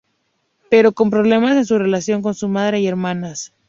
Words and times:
Pero 0.71 0.93
con 0.93 1.11
problemas 1.11 1.55
en 1.57 1.65
su 1.67 1.77
relación 1.77 2.23
con 2.23 2.33
su 2.33 2.47
madre 2.47 2.79
y 2.79 2.87
hermanas. 2.87 3.53